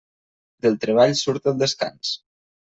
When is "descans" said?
1.63-2.19